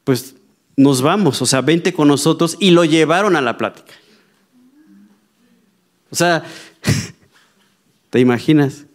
[0.03, 0.35] Pues
[0.75, 3.93] nos vamos, o sea, vente con nosotros y lo llevaron a la plática.
[6.09, 6.43] O sea,
[8.09, 8.85] ¿te imaginas?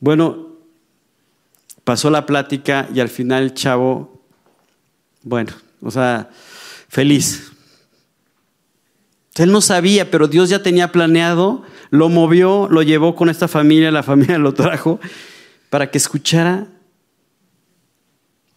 [0.00, 0.56] Bueno,
[1.84, 4.22] pasó la plática y al final el chavo,
[5.22, 5.52] bueno,
[5.82, 6.30] o sea,
[6.88, 7.52] feliz.
[9.36, 13.90] Él no sabía, pero Dios ya tenía planeado, lo movió, lo llevó con esta familia,
[13.90, 15.00] la familia lo trajo,
[15.70, 16.66] para que escuchara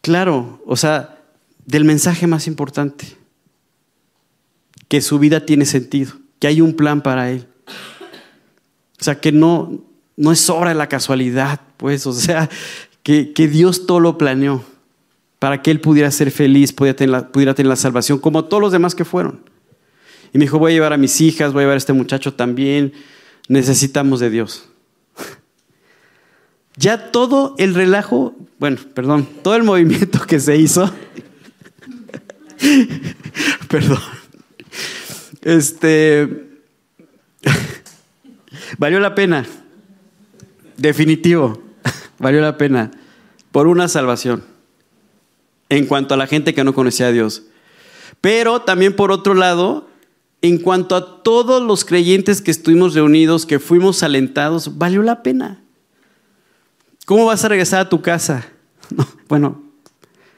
[0.03, 1.17] claro, o sea,
[1.65, 3.17] del mensaje más importante,
[4.87, 7.47] que su vida tiene sentido, que hay un plan para él.
[8.99, 9.81] O sea, que no,
[10.15, 12.49] no es obra de la casualidad, pues, o sea,
[13.01, 14.63] que, Dios todo lo planeó
[15.39, 18.61] para que él pudiera ser feliz, pudiera tener, la, pudiera tener la salvación, como todos
[18.61, 19.41] los demás que fueron.
[20.33, 22.33] Y me dijo, voy a llevar a mis hijas, voy a llevar a este muchacho
[22.33, 22.93] también,
[23.47, 24.69] necesitamos de Dios.
[26.75, 30.91] Ya todo el relajo, bueno, perdón, todo el movimiento que se hizo,
[33.69, 33.99] perdón,
[35.43, 36.47] este,
[38.77, 39.45] valió la pena,
[40.77, 41.61] definitivo,
[42.19, 42.91] valió la pena,
[43.51, 44.43] por una salvación,
[45.69, 47.43] en cuanto a la gente que no conocía a Dios.
[48.21, 49.87] Pero también por otro lado,
[50.41, 55.62] en cuanto a todos los creyentes que estuvimos reunidos, que fuimos alentados, valió la pena.
[57.05, 58.47] ¿Cómo vas a regresar a tu casa?
[59.27, 59.61] bueno,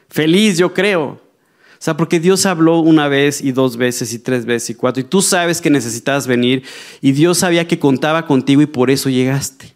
[0.09, 1.03] feliz yo creo.
[1.05, 5.01] O sea, porque Dios habló una vez y dos veces y tres veces y cuatro,
[5.01, 6.63] y tú sabes que necesitabas venir,
[7.01, 9.75] y Dios sabía que contaba contigo y por eso llegaste.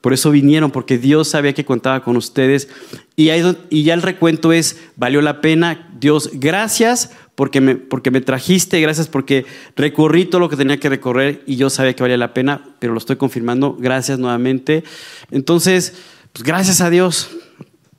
[0.00, 2.68] Por eso vinieron, porque Dios sabía que contaba con ustedes.
[3.16, 3.30] Y,
[3.70, 5.85] y ya el recuento es, valió la pena.
[5.98, 10.88] Dios, gracias porque me, porque me trajiste, gracias porque recorrí todo lo que tenía que
[10.88, 14.84] recorrer y yo sabía que valía la pena, pero lo estoy confirmando, gracias nuevamente.
[15.30, 15.94] Entonces,
[16.32, 17.30] pues gracias a Dios.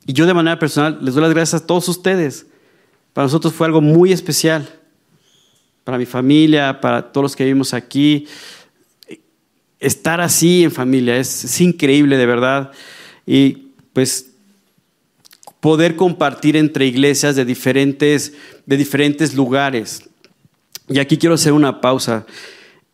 [0.06, 2.46] Y yo de manera personal les doy las gracias a todos ustedes.
[3.12, 4.68] Para nosotros fue algo muy especial,
[5.84, 8.26] para mi familia, para todos los que vivimos aquí.
[9.80, 12.72] Estar así en familia es, es increíble de verdad.
[13.26, 14.27] Y pues
[15.60, 18.32] poder compartir entre iglesias de diferentes,
[18.66, 20.08] de diferentes lugares.
[20.88, 22.26] Y aquí quiero hacer una pausa,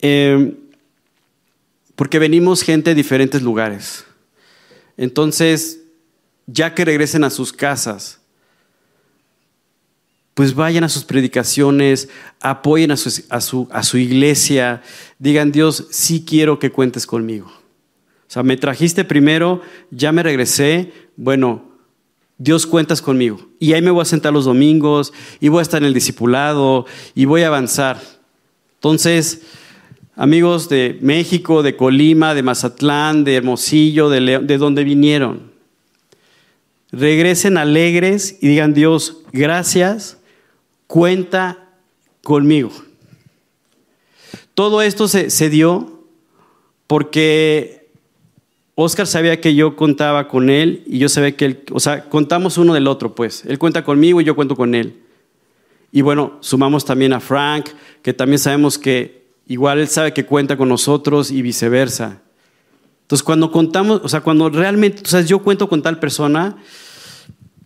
[0.01, 0.55] em,
[1.95, 4.05] porque venimos gente de diferentes lugares.
[4.97, 5.81] Entonces,
[6.47, 8.21] ya que regresen a sus casas,
[10.35, 12.09] pues vayan a sus predicaciones,
[12.41, 14.83] apoyen a su, a su, a su iglesia,
[15.21, 17.47] digan, Dios, sí quiero que cuentes conmigo.
[17.47, 21.74] O sea, me trajiste primero, ya me regresé, bueno,
[22.39, 23.39] Dios cuentas conmigo.
[23.61, 26.87] Y ahí me voy a sentar los domingos y voy a estar en el discipulado
[27.15, 28.01] y voy a avanzar.
[28.77, 29.43] Entonces,
[30.17, 35.53] amigos de México, de Colima, de Mazatlán, de Hermosillo, de León, de donde vinieron,
[36.93, 40.19] regresen alegres y digan Dios, gracias,
[40.87, 41.69] cuenta
[42.23, 42.73] conmigo.
[44.55, 46.05] Todo esto se, se dio
[46.87, 47.84] porque
[48.77, 52.59] Oscar sabía que yo contaba con él y yo sabía que él, o sea, contamos
[52.59, 53.45] uno del otro, pues.
[53.47, 55.01] Él cuenta conmigo y yo cuento con él.
[55.93, 57.69] Y bueno, sumamos también a Frank,
[58.03, 62.21] que también sabemos que igual él sabe que cuenta con nosotros y viceversa.
[63.03, 66.57] Entonces, cuando contamos, o sea, cuando realmente, o sea, yo cuento con tal persona,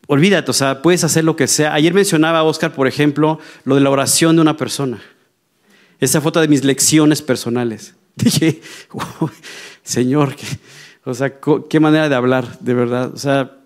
[0.09, 1.73] olvídate, o sea, puedes hacer lo que sea.
[1.73, 5.01] Ayer mencionaba a Oscar, por ejemplo, lo de la oración de una persona.
[6.01, 7.95] Esa foto de mis lecciones personales.
[8.17, 8.61] Dije,
[9.83, 10.47] Señor, que
[11.09, 11.41] o sea,
[11.71, 13.13] qué manera de hablar, de verdad.
[13.15, 13.57] O sea,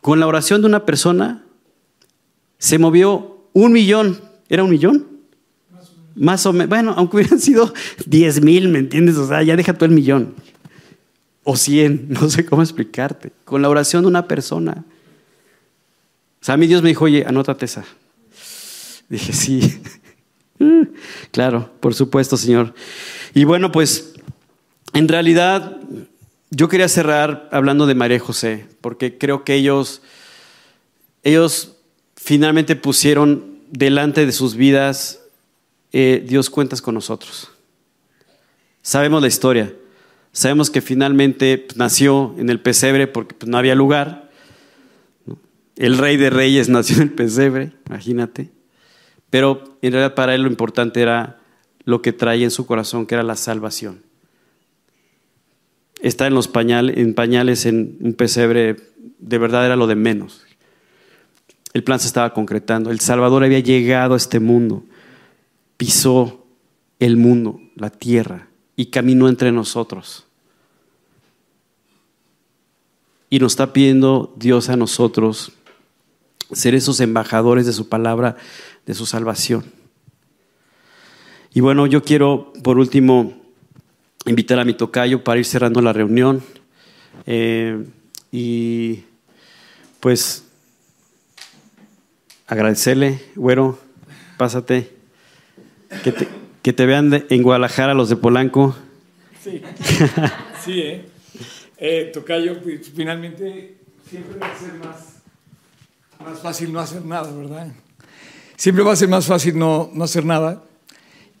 [0.00, 1.44] con la oración de una persona
[2.58, 4.18] se movió un millón.
[4.48, 5.06] ¿Era un millón?
[6.14, 6.70] Más o menos.
[6.70, 7.72] Bueno, aunque hubieran sido
[8.06, 9.18] diez mil, ¿me entiendes?
[9.18, 10.34] O sea, ya deja todo el millón.
[11.42, 13.30] O cien, no sé cómo explicarte.
[13.44, 14.86] Con la oración de una persona.
[16.40, 17.84] O sea, a mí Dios me dijo, oye, anótate esa.
[19.10, 19.82] Dije, sí.
[21.30, 22.72] claro, por supuesto, Señor.
[23.34, 24.14] Y bueno, pues
[24.94, 25.78] en realidad
[26.50, 30.02] yo quería cerrar hablando de María José, porque creo que ellos,
[31.22, 31.76] ellos
[32.16, 35.20] finalmente pusieron delante de sus vidas,
[35.92, 37.50] eh, Dios cuentas con nosotros.
[38.82, 39.74] Sabemos la historia,
[40.32, 44.30] sabemos que finalmente pues, nació en el pesebre porque pues, no había lugar.
[45.76, 48.50] El rey de reyes nació en el pesebre, imagínate.
[49.30, 51.40] Pero en realidad para él lo importante era
[51.84, 54.02] lo que traía en su corazón, que era la salvación
[56.04, 58.76] estar en los pañales, en pañales en un pesebre,
[59.18, 60.44] de verdad era lo de menos.
[61.72, 62.90] El plan se estaba concretando.
[62.90, 64.84] El Salvador había llegado a este mundo,
[65.78, 66.46] pisó
[67.00, 70.26] el mundo, la tierra, y caminó entre nosotros.
[73.30, 75.52] Y nos está pidiendo Dios a nosotros
[76.52, 78.36] ser esos embajadores de su palabra,
[78.84, 79.64] de su salvación.
[81.54, 83.43] Y bueno, yo quiero, por último,
[84.26, 86.42] invitar a mi tocayo para ir cerrando la reunión.
[87.26, 87.84] Eh,
[88.32, 89.04] y
[90.00, 90.44] pues
[92.46, 93.78] agradecerle, güero,
[94.36, 94.90] pásate.
[96.02, 96.28] Que te,
[96.62, 98.74] que te vean en Guadalajara los de Polanco.
[99.42, 99.62] Sí,
[100.64, 101.04] sí, ¿eh?
[101.78, 103.76] eh tocayo, pues, finalmente
[104.08, 105.22] siempre va a ser más,
[106.18, 107.72] más fácil no hacer nada, ¿verdad?
[108.56, 110.62] Siempre va a ser más fácil no, no hacer nada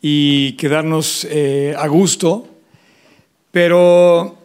[0.00, 2.53] y quedarnos eh, a gusto
[3.54, 4.36] pero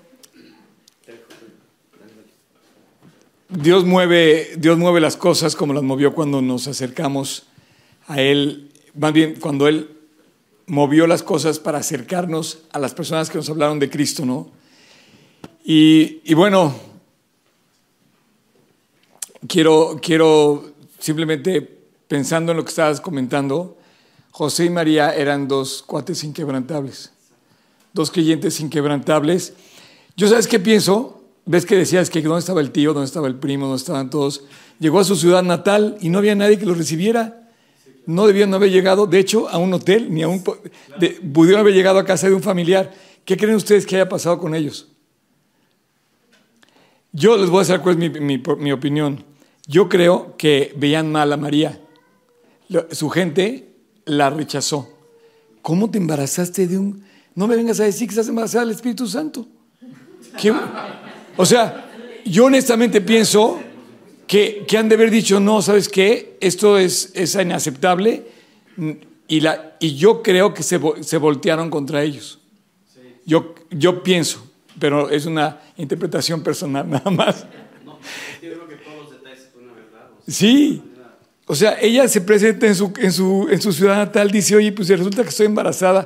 [3.50, 7.48] Dios mueve, Dios mueve las cosas como las movió cuando nos acercamos
[8.06, 9.98] a Él, más bien cuando Él
[10.67, 14.52] movió las cosas para acercarnos a las personas que nos hablaron de Cristo, ¿no?
[15.65, 16.76] Y, y bueno,
[19.48, 21.62] quiero, quiero simplemente
[22.08, 23.76] pensando en lo que estabas comentando,
[24.30, 27.12] José y María eran dos cuates inquebrantables
[27.93, 29.54] dos creyentes inquebrantables.
[30.15, 33.36] Yo sabes qué pienso, ves que decías que dónde estaba el tío, dónde estaba el
[33.36, 34.43] primo, dónde estaban todos.
[34.80, 37.49] Llegó a su ciudad natal y no había nadie que lo recibiera.
[38.06, 40.43] no debían haber llegado, de hecho, a un hotel, ni a un...
[41.34, 42.93] pudieron haber llegado a casa de un familiar.
[43.25, 44.88] ¿Qué creen ustedes que haya pasado con ellos?
[47.12, 49.25] Yo les voy a decir cuál es mi, opinión.
[49.67, 51.82] Yo creo que veían mal a María.
[52.91, 53.73] Su gente
[54.06, 54.89] la rechazó.
[55.62, 57.09] ¿Cómo te embarazaste de un...
[57.39, 59.47] No me vengas a decir que estás embarazada del Espíritu Santo.
[61.38, 61.89] O sea,
[62.25, 63.62] yo honestamente pienso
[64.28, 66.36] que, han de haber dicho, no, ¿sabes qué?
[66.41, 68.25] Esto es, es inaceptable.
[69.30, 72.39] Y, la, y yo creo que se, se voltearon contra ellos.
[73.25, 74.45] Yo, yo pienso,
[74.78, 77.45] pero es una interpretación personal nada más.
[77.86, 77.99] No,
[78.41, 80.10] yo creo que todos los detalles son una verdad.
[80.28, 80.84] sí.
[81.45, 84.73] O sea, ella se presenta en su, en, su, en su ciudad natal, dice, oye,
[84.73, 86.06] pues resulta que estoy embarazada.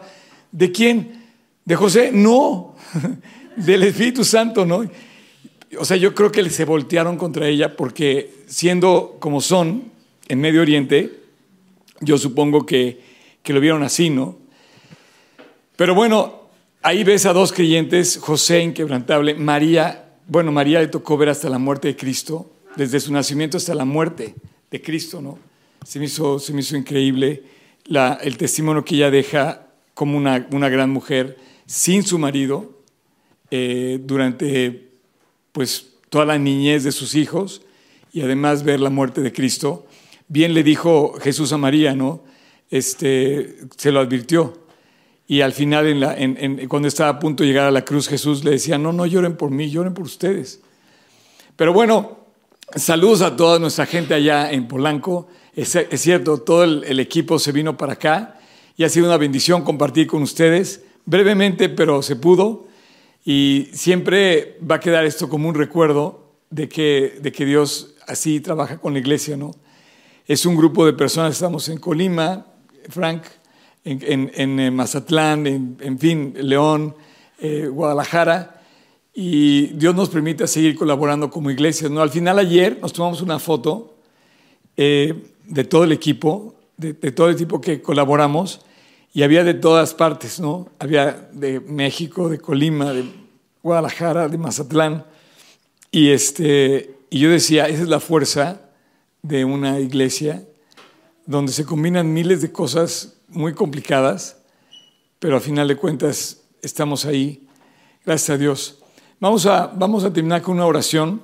[0.51, 1.22] ¿De quién?
[1.65, 2.11] ¿De José?
[2.11, 2.75] No,
[3.55, 4.83] del Espíritu Santo, ¿no?
[5.79, 9.91] o sea, yo creo que se voltearon contra ella porque siendo como son
[10.27, 11.21] en Medio Oriente,
[12.01, 13.01] yo supongo que,
[13.41, 14.37] que lo vieron así, ¿no?
[15.75, 16.49] Pero bueno,
[16.81, 21.57] ahí ves a dos creyentes, José inquebrantable, María, bueno, María le tocó ver hasta la
[21.57, 24.35] muerte de Cristo, desde su nacimiento hasta la muerte
[24.69, 25.39] de Cristo, ¿no?
[25.85, 27.43] Se me hizo, se hizo increíble
[28.21, 31.37] el testimonio que ella deja como una, una gran mujer
[31.73, 32.69] sin su marido
[33.49, 34.91] eh, durante
[35.51, 37.63] pues toda la niñez de sus hijos
[38.13, 39.87] y además ver la muerte de Cristo.
[40.27, 42.23] Bien le dijo Jesús a María, ¿no?
[42.69, 44.53] Este, se lo advirtió.
[45.25, 48.07] Y al final, en la, en, cuando estaba a punto de llegar a la cruz,
[48.07, 50.61] Jesús le decía, no, no lloren por mí, lloren por ustedes.
[51.55, 52.19] Pero bueno,
[52.75, 55.27] saludos a toda nuestra gente allá en Polanco.
[55.55, 58.39] Es, es cierto, todo el, el, equipo se vino para acá
[58.77, 62.67] y ha sido una bendición compartir con ustedes, brevemente, pero se pudo.
[63.25, 68.39] Y siempre va a quedar esto como un recuerdo de que, de que Dios así
[68.39, 69.51] trabaja con la iglesia, ¿no?
[70.27, 72.45] Es un grupo de personas, estamos en Colima,
[72.89, 73.23] Frank,
[73.83, 76.95] en, en, en Mazatlán, en, en, fin, León,
[77.39, 78.61] eh, Guadalajara,
[79.13, 82.01] y Dios nos permite seguir colaborando como iglesia, ¿no?
[82.01, 83.95] Al final ayer nos tomamos una foto
[84.77, 85.13] eh,
[85.45, 88.61] de todo el equipo, de, de todo el equipo que colaboramos,
[89.13, 90.69] y había de todas partes, ¿no?
[90.79, 93.05] Había de México, de Colima, de
[93.61, 95.05] Guadalajara, de Mazatlán.
[95.91, 98.61] Y, este, y yo decía, esa es la fuerza
[99.21, 100.43] de una iglesia
[101.27, 104.37] donde se combinan miles de cosas muy complicadas,
[105.19, 107.47] pero al final de cuentas estamos ahí,
[108.03, 108.79] gracias a Dios.
[109.19, 111.21] Vamos a, vamos a terminar con una oración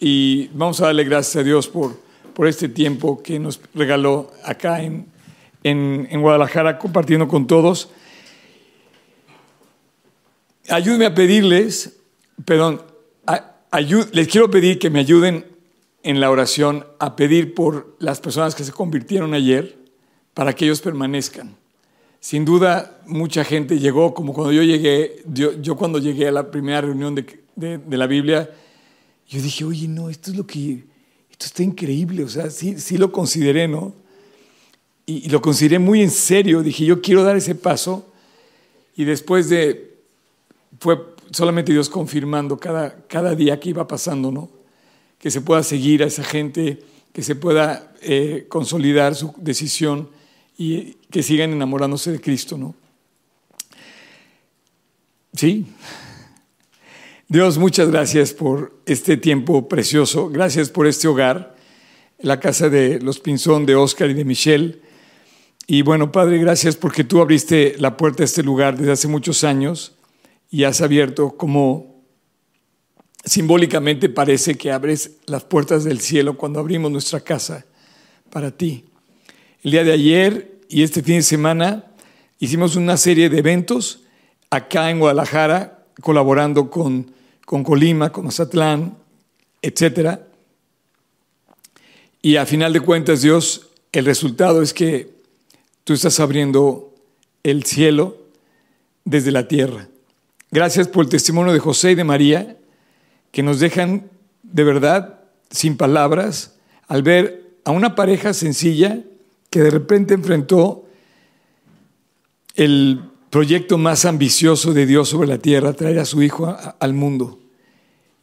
[0.00, 1.94] y vamos a darle gracias a Dios por,
[2.34, 5.09] por este tiempo que nos regaló acá en,
[5.62, 7.90] en, Guadalajara compartiendo con todos.
[10.68, 11.98] Ayúdenme a pedirles,
[12.44, 12.82] perdón,
[14.12, 15.46] les quiero pedir que me ayuden
[16.02, 19.78] en la oración a pedir por las personas que se convirtieron ayer
[20.34, 21.56] para que ellos permanezcan.
[22.20, 26.82] Sin duda, mucha gente llegó, como cuando yo llegué, yo, cuando llegué a la primera
[26.82, 28.50] reunión de, de, la Biblia,
[29.26, 30.84] yo dije, oye, no, esto es lo que,
[31.30, 33.94] esto está increíble, o sea, sí, sí lo consideré, ¿no?
[35.10, 36.62] Y, lo consideré muy en serio.
[36.62, 38.06] Dije, yo quiero dar ese paso.
[38.96, 39.94] Y después de,
[40.78, 40.98] fue
[41.32, 44.50] solamente Dios confirmando cada, cada día que iba pasando, ¿no?
[45.18, 50.08] Que se pueda seguir a esa gente, que se pueda eh, consolidar su decisión
[50.56, 52.74] y que sigan enamorándose de Cristo, ¿no?
[55.32, 55.66] Sí.
[57.28, 60.28] Dios, muchas gracias por este tiempo precioso.
[60.28, 61.56] Gracias por este hogar,
[62.18, 64.89] la casa de los Pinzón, de Oscar y de Michelle.
[65.72, 69.44] Y bueno, Padre, gracias porque tú abriste la puerta a este lugar desde hace muchos
[69.44, 69.92] años
[70.50, 72.02] y has abierto como
[73.24, 77.66] simbólicamente parece que abres las puertas del cielo cuando abrimos nuestra casa
[78.30, 78.86] para ti.
[79.62, 81.84] El día de ayer y este fin de semana
[82.40, 84.02] hicimos una serie de eventos
[84.50, 87.12] acá en Guadalajara, colaborando con,
[87.46, 88.98] con Colima, con Mazatlán,
[89.62, 90.18] etc.
[92.22, 95.19] Y a final de cuentas, Dios, el resultado es que
[95.84, 96.94] Tú estás abriendo
[97.42, 98.18] el cielo
[99.04, 99.88] desde la tierra.
[100.50, 102.58] Gracias por el testimonio de José y de María,
[103.32, 104.10] que nos dejan
[104.42, 105.20] de verdad
[105.50, 106.56] sin palabras
[106.86, 109.00] al ver a una pareja sencilla
[109.48, 110.84] que de repente enfrentó
[112.56, 117.38] el proyecto más ambicioso de Dios sobre la tierra, traer a su hijo al mundo.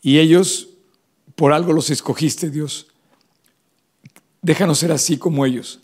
[0.01, 0.69] Y ellos,
[1.35, 2.87] por algo los escogiste, Dios.
[4.41, 5.81] Déjanos ser así como ellos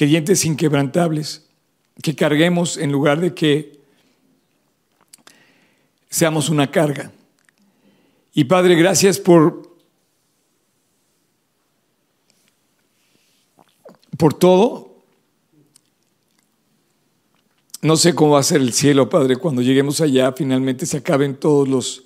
[0.00, 1.46] creyentes inquebrantables,
[2.02, 3.82] que carguemos en lugar de que
[6.08, 7.12] seamos una carga.
[8.32, 9.76] Y Padre, gracias por,
[14.16, 15.02] por todo.
[17.82, 21.36] No sé cómo va a ser el cielo, Padre, cuando lleguemos allá, finalmente se acaben
[21.36, 22.04] todos los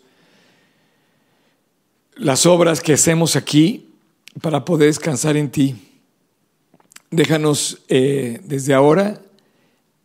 [2.17, 3.95] las obras que hacemos aquí
[4.41, 5.94] para poder descansar en ti.
[7.15, 9.23] Déjanos eh, desde ahora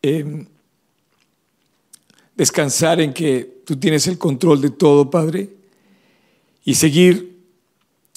[0.04, 0.46] em,
[2.36, 5.50] descansar en que tú tienes el control de todo, Padre,
[6.64, 7.36] y seguir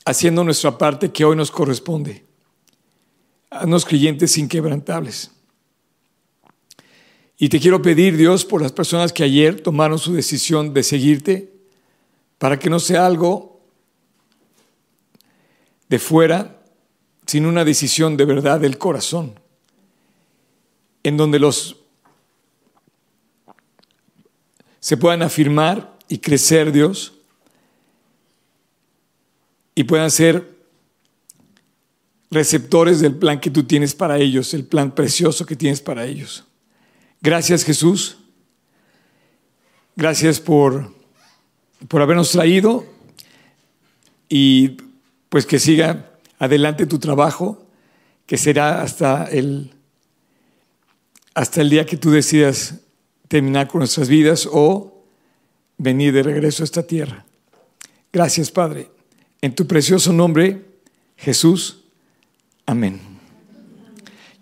[0.04, 2.22] haciendo nuestra parte que hoy nos corresponde.
[3.48, 5.30] Haznos creyentes inquebrantables.
[7.38, 11.50] Y te quiero pedir, Dios, por las personas que ayer tomaron su decisión de seguirte,
[12.36, 13.60] para que no sea algo
[15.88, 16.61] de fuera,
[17.32, 19.40] sino una decisión de verdad del corazón,
[21.02, 21.76] en donde los
[24.80, 27.14] se puedan afirmar y crecer, Dios,
[29.74, 30.46] y puedan ser
[32.30, 36.44] receptores del plan que tú tienes para ellos, el plan precioso que tienes para ellos.
[37.22, 38.18] Gracias Jesús.
[39.96, 40.94] Gracias por,
[41.88, 42.84] por habernos traído
[44.28, 44.76] y
[45.30, 46.11] pues que siga
[46.42, 47.64] adelante tu trabajo,
[48.26, 49.70] que será hasta el,
[51.34, 52.80] hasta el día que tú decidas
[53.28, 55.04] terminar con nuestras vidas o
[55.78, 57.24] venir de regreso a esta tierra.
[58.12, 58.90] Gracias Padre.
[59.40, 60.64] En tu precioso nombre,
[61.16, 61.84] Jesús.
[62.66, 63.00] Amén.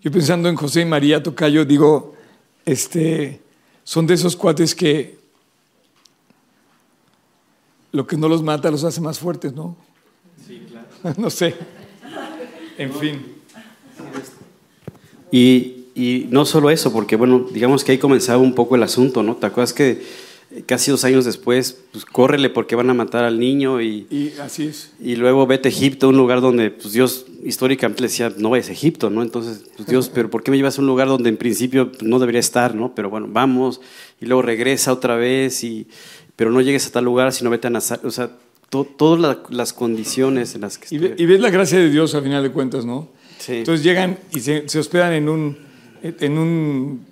[0.01, 2.15] Yo pensando en José y María Tocayo, digo,
[2.65, 3.41] este,
[3.83, 5.19] son de esos cuates que
[7.91, 9.77] lo que no los mata los hace más fuertes, ¿no?
[10.47, 11.15] Sí, claro.
[11.21, 11.80] no sé.
[12.81, 13.25] En fin.
[15.31, 19.23] Y, y, no solo eso, porque bueno, digamos que ahí comenzaba un poco el asunto,
[19.23, 19.35] ¿no?
[19.35, 20.01] ¿Te acuerdas que
[20.65, 24.67] casi dos años después, pues córrele porque van a matar al niño y, y así
[24.67, 24.91] es.
[24.99, 28.73] Y luego vete a Egipto, un lugar donde pues, Dios históricamente decía, no vayas a
[28.73, 29.21] Egipto, ¿no?
[29.21, 32.19] Entonces, pues, Dios, pero ¿por qué me llevas a un lugar donde en principio no
[32.19, 32.93] debería estar, ¿no?
[32.93, 33.79] Pero bueno, vamos,
[34.19, 35.87] y luego regresa otra vez, y,
[36.35, 38.31] pero no llegues a tal lugar, sino vete a Nazaret, o sea,
[38.71, 40.95] to, todas las condiciones en las que...
[40.95, 43.09] Y, ve, y, ves la gracia de Dios al final de cuentas, ¿no?
[43.37, 43.57] Sí.
[43.57, 45.57] Entonces llegan y se, se hospedan en un,
[46.01, 47.05] en un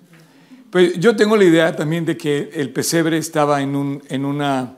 [0.70, 4.76] pues yo tengo la idea también de que el pesebre estaba en, un, en, una,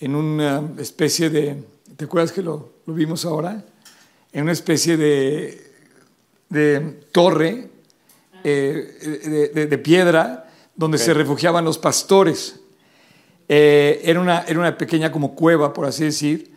[0.00, 1.62] en una especie de,
[1.96, 3.62] ¿te acuerdas que lo, lo vimos ahora?
[4.32, 5.72] En una especie de,
[6.48, 6.80] de
[7.12, 7.68] torre
[8.44, 11.06] eh, de, de, de, piedra donde okay.
[11.06, 12.60] se refugiaban los pastores.
[13.48, 16.50] Eh, era, una, era una pequeña como cueva, por así decir.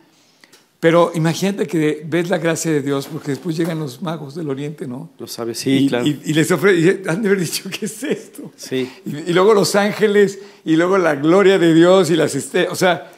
[0.80, 4.86] Pero imagínate que ves la gracia de Dios, porque después llegan los magos del Oriente,
[4.86, 5.10] ¿no?
[5.18, 6.06] Lo sabes, sí, y, claro.
[6.06, 8.50] Y, y les ofrecen, han de haber dicho, ¿qué es esto?
[8.56, 8.90] Sí.
[9.04, 12.72] Y, y, luego los ángeles, y luego la gloria de Dios y las estrellas.
[12.72, 13.12] O sea,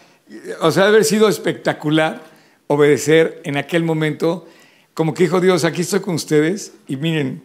[0.61, 2.23] o sea, haber sido espectacular
[2.67, 4.49] obedecer en aquel momento,
[4.95, 7.43] como que dijo Dios, aquí estoy con ustedes, y miren,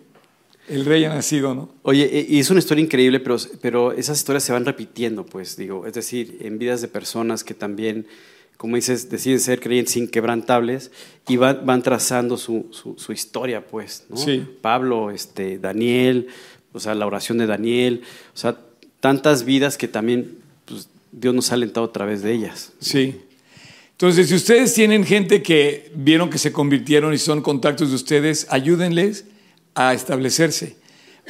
[0.68, 1.70] el rey ha nacido, ¿no?
[1.84, 5.86] Oye, y es una historia increíble, pero, pero esas historias se van repitiendo, pues, digo,
[5.86, 8.08] es decir, en vidas de personas que también
[8.58, 10.92] como dices, deciden ser creyentes inquebrantables
[11.28, 14.18] y van, van trazando su, su, su, historia, pues, ¿no?
[14.18, 14.44] Sí.
[14.62, 16.28] Pablo, este, Daniel,
[16.74, 18.02] o sea, la oración de Daniel,
[18.34, 18.58] o sea,
[19.00, 22.74] tantas vidas que también pues, Dios nos ha alentado a través de ellas.
[22.80, 23.22] Sí.
[23.92, 28.48] Entonces, si ustedes tienen gente que vieron que se convirtieron y son contactos de ustedes,
[28.50, 29.26] ayúdenles
[29.78, 30.76] a establecerse.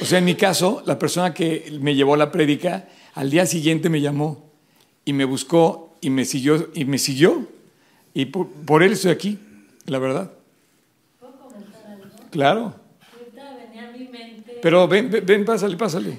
[0.00, 3.90] O sea, en mi caso, la persona que me llevó la prédica, al día siguiente
[3.90, 4.50] me llamó
[5.04, 7.46] y me buscó y me siguió y me siguió
[8.14, 9.38] y por, él estoy aquí,
[9.84, 10.32] la verdad.
[11.20, 12.30] ¿Puedo comentar algo?
[12.30, 12.74] Claro.
[13.34, 14.58] Venía a mi mente.
[14.62, 16.18] Pero ven, ven, ven pásale, pásale.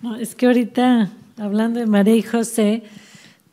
[0.00, 2.84] No, es que ahorita, hablando de María y José,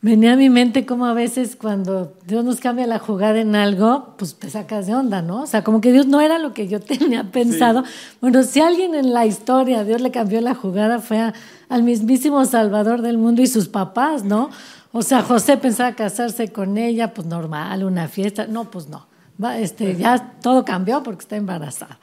[0.05, 4.13] venía a mi mente como a veces cuando Dios nos cambia la jugada en algo,
[4.19, 5.41] pues te sacas de onda, ¿no?
[5.41, 7.83] O sea, como que Dios no era lo que yo tenía pensado.
[7.83, 7.91] Sí.
[8.21, 11.33] Bueno, si alguien en la historia Dios le cambió la jugada fue a,
[11.69, 14.51] al mismísimo Salvador del mundo y sus papás, ¿no?
[14.91, 18.45] O sea, José pensaba casarse con ella, pues normal, una fiesta.
[18.45, 19.07] No, pues no.
[19.43, 21.97] Va, este, ya todo cambió porque está embarazada.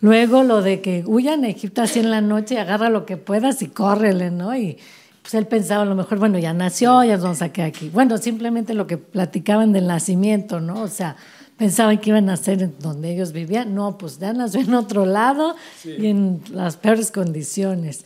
[0.00, 3.62] Luego lo de que huyan a Egipto así en la noche, agarra lo que puedas
[3.62, 4.56] y córrele, ¿no?
[4.56, 4.76] Y,
[5.24, 7.88] pues él pensaba a lo mejor, bueno, ya nació, ya nos vamos a quedar aquí.
[7.88, 10.82] Bueno, simplemente lo que platicaban del nacimiento, ¿no?
[10.82, 11.16] O sea,
[11.56, 13.74] pensaban que iban a nacer donde ellos vivían.
[13.74, 15.94] No, pues ya nació en otro lado sí.
[15.98, 18.04] y en las peores condiciones.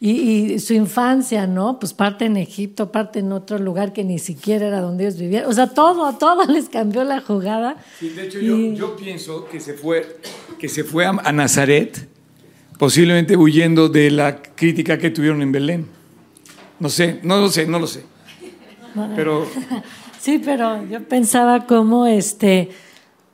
[0.00, 1.78] Y, y, su infancia, ¿no?
[1.78, 5.44] Pues parte en Egipto, parte en otro lugar que ni siquiera era donde ellos vivían.
[5.44, 7.76] O sea, todo, todo les cambió la jugada.
[8.00, 8.46] Sí, de hecho, y...
[8.46, 10.16] yo, yo, pienso que se fue,
[10.58, 12.08] que se fue a, a Nazaret,
[12.78, 16.03] posiblemente huyendo de la crítica que tuvieron en Belén.
[16.80, 18.04] No sé, no lo sé, no lo sé.
[19.16, 19.46] Pero
[20.24, 22.70] Sí, pero yo pensaba como este,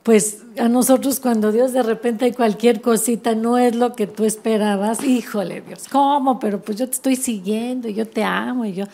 [0.03, 4.25] pues a nosotros cuando Dios de repente hay cualquier cosita, no es lo que tú
[4.25, 6.37] esperabas, híjole Dios, ¿cómo?
[6.41, 8.87] Pero pues yo te estoy siguiendo yo te amo y yo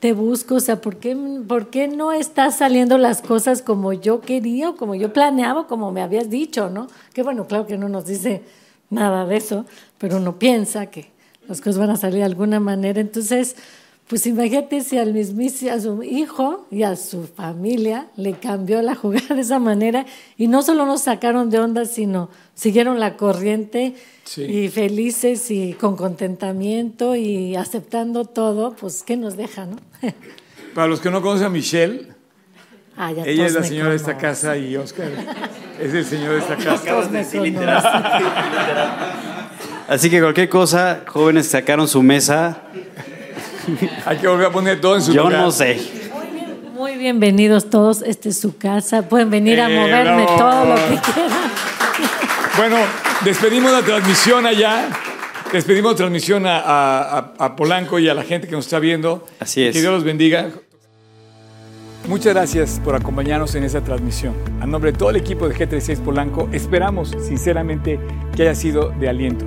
[0.00, 4.20] te busco, o sea, ¿por qué, ¿por qué no están saliendo las cosas como yo
[4.20, 6.88] quería como yo planeaba, como me habías dicho, ¿no?
[7.12, 8.42] Que bueno, claro que no nos dice
[8.90, 9.64] nada de eso,
[9.98, 11.12] pero uno piensa que
[11.46, 13.00] las cosas van a salir de alguna manera.
[13.00, 13.54] Entonces,
[14.08, 18.94] pues imagínate si al mismísimo, a su hijo y a su familia le cambió la
[18.94, 20.04] jugada de esa manera
[20.36, 23.94] y no solo nos sacaron de onda, sino siguieron la corriente
[24.36, 29.76] y felices y con contentamiento y aceptando todo, pues ¿qué nos deja, no?
[30.74, 32.08] Para los que no conocen a Michelle,
[32.98, 35.08] ah, ella es la señora de esta casa y Oscar
[35.80, 36.82] es el señor de esta casa.
[39.88, 42.62] Así que cualquier cosa, jóvenes sacaron su mesa
[44.04, 45.80] Hay que volver a poner todo en su Yo no sé.
[46.74, 48.02] Muy, bienvenidos todos.
[48.02, 49.08] Esta es su casa.
[49.08, 51.38] Pueden venir a eh, moverme todo lo que quieran.
[52.56, 52.76] Bueno,
[53.24, 54.88] despedimos la transmisión allá.
[55.52, 59.26] Despedimos la transmisión a, Polanco y a la gente que nos está viendo.
[59.40, 59.72] Así es.
[59.72, 60.50] Que Dios los bendiga.
[62.08, 64.34] Muchas gracias por acompañarnos en esta transmisión.
[64.60, 67.98] A nombre de todo el equipo de G36 Polanco, esperamos sinceramente
[68.36, 69.46] que haya sido de aliento.